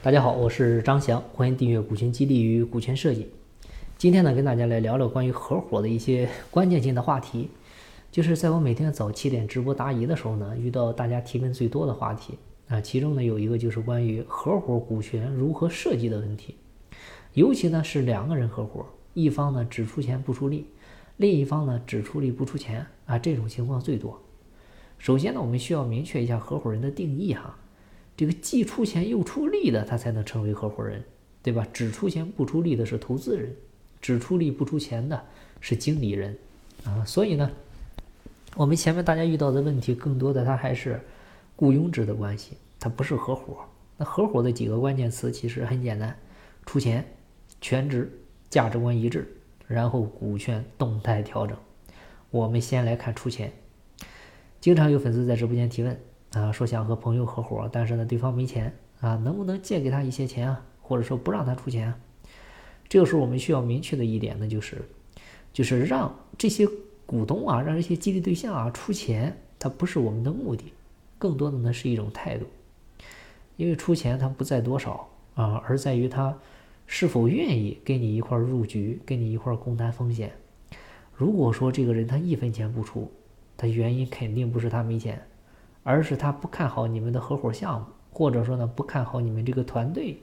[0.00, 3.28] 大家好，我是张翔，欢迎订阅股权激励与股权设计。
[3.96, 7.50] 今天呢，跟大家来聊聊关于合伙的一些关键性的话题。
[8.12, 12.38] 就是在我每天早七点直播答疑的时候呢，遇到大家提问最多的话题
[12.68, 16.54] 啊，其中呢有一个就是关于合伙股权如何设计的问题。
[17.34, 20.66] 尤其呢是两个人合伙，一方呢只出钱不出力，
[21.16, 24.22] 另一方呢只出力不出钱啊，这种情况最多。
[24.96, 27.58] 首先呢，我们需要明确一下合伙人的定义哈。
[28.18, 31.04] 这个既出钱又出力的，他才能成为合伙人，
[31.40, 31.64] 对吧？
[31.72, 33.54] 只出钱不出力的是投资人，
[34.02, 35.24] 只出力不出钱的
[35.60, 36.36] 是经理人，
[36.84, 37.48] 啊，所以呢，
[38.56, 41.00] 我们前面大家遇到的问题，更多的它还是
[41.54, 43.58] 雇佣制的关系，它不是合伙。
[43.96, 46.18] 那合伙的几个关键词其实很简单：
[46.66, 47.06] 出钱、
[47.60, 48.10] 全职、
[48.50, 49.32] 价值观一致，
[49.68, 51.56] 然后股权动态调整。
[52.32, 53.52] 我们先来看出钱，
[54.60, 55.96] 经常有粉丝在直播间提问。
[56.38, 60.64] 啊，说想和朋友合伙，但是呢，对方没钱啊，能不能借给他一些钱啊？
[60.80, 61.98] 或者说不让他出钱啊？
[62.88, 64.82] 这个时候我们需要明确的一点呢，就是，
[65.52, 66.66] 就是让这些
[67.04, 70.72] 股东啊，让这些激励对象啊出钱，它不是我们的目的，
[71.18, 72.46] 更多的呢是一种态度。
[73.56, 76.38] 因为出钱它不在多少啊，而在于他
[76.86, 80.32] 是否愿意跟你一块入局，跟你一块共担风险。
[81.12, 83.10] 如果说这个人他一分钱不出，
[83.56, 85.20] 他原因肯定不是他没钱。
[85.88, 90.20] 而是他不看好你们的合伙项目，或者说呢不看好你们这个团队。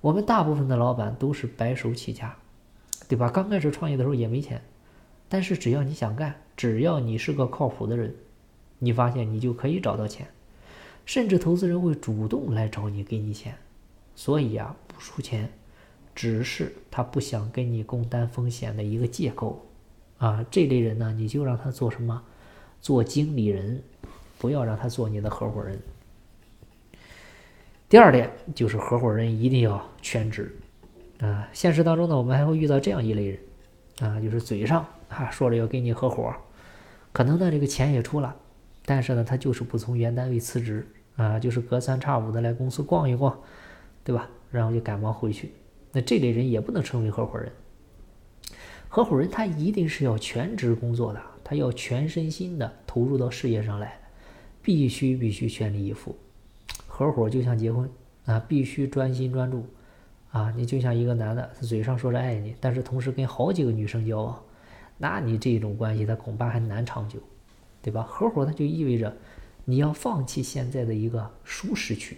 [0.00, 2.34] 我们大部分的老板都是白手起家，
[3.06, 3.28] 对吧？
[3.28, 4.62] 刚开始创业的时候也没钱，
[5.28, 8.14] 但是只要你想干，只要你是个靠谱的人，
[8.78, 10.26] 你发现你就可以找到钱，
[11.04, 13.54] 甚至投资人会主动来找你给你钱。
[14.14, 15.52] 所以啊，不出钱，
[16.14, 19.66] 只是他不想跟你共担风险的一个借口
[20.16, 20.42] 啊。
[20.50, 22.22] 这类人呢，你就让他做什么？
[22.80, 23.82] 做经理人。
[24.40, 25.78] 不要让他做你的合伙人。
[27.90, 30.56] 第二点就是合伙人一定要全职
[31.20, 31.46] 啊。
[31.52, 33.38] 现实当中呢，我们还会遇到这样一类人
[34.00, 36.34] 啊，就是嘴上啊说着要跟你合伙，
[37.12, 38.34] 可能呢这个钱也出了，
[38.86, 40.86] 但是呢他就是不从原单位辞职
[41.16, 43.38] 啊，就是隔三差五的来公司逛一逛，
[44.02, 44.30] 对吧？
[44.50, 45.52] 然后就赶忙回去。
[45.92, 47.52] 那这类人也不能成为合伙人。
[48.88, 53.99] 合伙人他一定是要全职工作的，他要全身心的投入到事业上来。
[54.62, 56.14] 必须必须全力以赴，
[56.86, 57.90] 合伙就像结婚
[58.26, 59.64] 啊，必须专心专注
[60.30, 60.52] 啊。
[60.56, 64.42] 你就像一个男的，他嘴上说着爱你，但是同时跟好几个女生交往，
[64.98, 67.18] 那你这种关系他恐怕还难长久，
[67.82, 68.02] 对吧？
[68.02, 69.16] 合伙它就意味着
[69.64, 72.16] 你要放弃现在的一个舒适区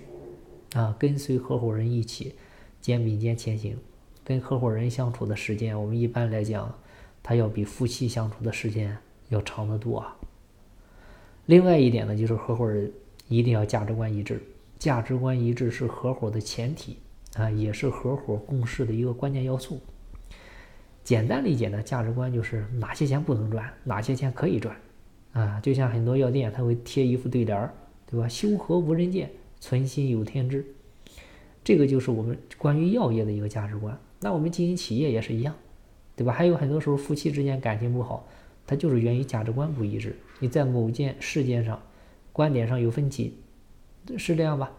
[0.74, 2.34] 啊，跟随合伙人一起
[2.80, 3.78] 肩并肩前行。
[4.24, 6.72] 跟合伙人相处的时间，我们一般来讲，
[7.22, 8.97] 他要比夫妻相处的时间
[9.30, 10.16] 要长得多啊。
[11.52, 12.90] 另外一点呢，就是合伙人
[13.28, 14.42] 一定要价值观一致，
[14.78, 16.96] 价值观一致是合伙的前提
[17.34, 19.78] 啊，也是合伙共事的一个关键要素。
[21.04, 24.74] 简单理解呢，价值观就是哪些钱不能赚，哪些钱可以赚
[25.32, 25.60] 啊。
[25.60, 27.74] 就像很多药店，他会贴一副对联儿，
[28.10, 28.26] 对吧？
[28.26, 29.30] 修和无人见，
[29.60, 30.64] 存心有天知。
[31.62, 33.94] 这个就是我们关于药业的一个价值观。
[34.20, 35.54] 那我们经营企业也是一样，
[36.16, 36.32] 对吧？
[36.32, 38.26] 还有很多时候夫妻之间感情不好。
[38.72, 41.78] 它就是源于价值观不一致，你在某件事件上
[42.33, 43.37] 观点上有分歧，
[44.16, 44.72] 是这样吧？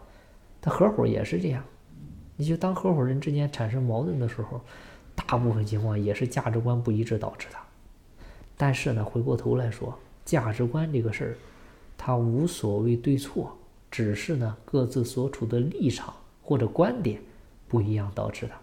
[0.60, 1.62] 他合伙也是这样，
[2.34, 4.60] 你就当合伙人之间产生矛盾的时候，
[5.14, 7.56] 大部分情况也是价值观不一致导致的。
[8.56, 11.36] 但是呢，回过头来说，价值观这个事儿，
[11.96, 13.56] 它无所谓对错，
[13.92, 16.12] 只是呢各自所处的立场
[16.42, 17.20] 或者观点
[17.68, 18.54] 不一样导致的。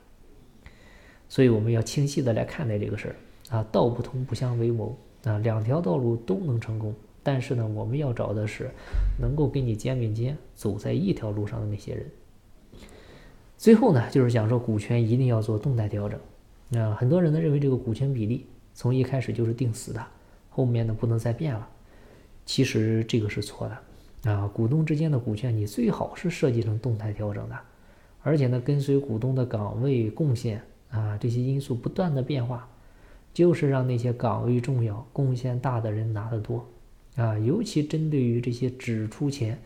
[1.30, 4.94] 所以我们要清晰的来看待这个事儿啊，道不同不相为谋。
[5.24, 8.72] 啊，两条道路都能成功，但是呢，我们要找的是
[9.20, 12.06] 能够跟你肩并肩走在一条路上的那些人。
[13.58, 16.20] 最后呢，就是讲说股权一定要做动态调整。
[16.82, 20.04] 啊，很多人呢认为这个股权比例从一开始就是定死的，
[20.50, 21.68] 后面呢不能再变了。
[22.46, 24.32] 其实这个是错的。
[24.32, 27.56] 啊，股东之间的股权你最好是设计成动态调整的，
[28.24, 32.68] 而且呢跟随股东的岗位贡献啊这些因素不断的变化。
[33.34, 36.66] 就是让那些岗位重要、贡献大的人拿得多，
[37.16, 39.58] 啊，尤其针对于这些只出钱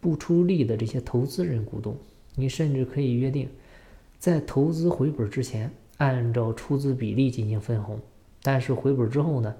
[0.00, 1.96] 不出力的这些投资人股东，
[2.34, 3.48] 你甚至可以约定，
[4.18, 8.00] 在投资回本之前，按照出资比例进行分红，
[8.42, 9.54] 但是回本之后呢，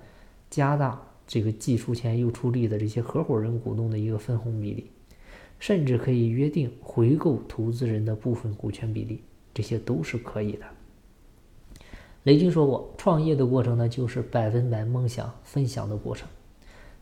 [0.50, 4.90] 加大这个既出钱又出力的这些合伙人股东的一个分红比例，
[5.60, 9.20] 甚至可以约定回购投资人的部分股权比例，
[9.54, 10.66] 这些都是可以的。
[12.24, 16.26] 雷军说过，创业的过程呢，就是百分百梦想分享的过程，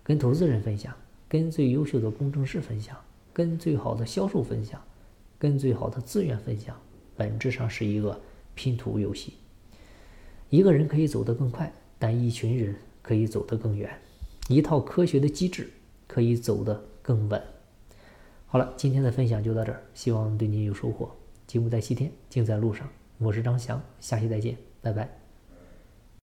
[0.03, 0.93] 跟投资人分享，
[1.29, 2.97] 跟最优秀的工程师分享，
[3.33, 4.83] 跟最好的销售分享，
[5.39, 6.77] 跟最好的资源分享，
[7.17, 8.21] 本质上是一个
[8.57, 9.35] 拼图游戏。
[10.51, 13.97] 一个人可以走得更快，但一群人可以走得更远。
[14.49, 15.71] 一套科学的机制
[16.09, 17.41] 可以走得更稳。
[18.47, 21.09] 好了，今天的分享就到这儿，希望对您有收获。
[21.47, 22.89] 节目在西天，静在路上。
[23.19, 25.22] 我是张翔，下期再见，拜拜。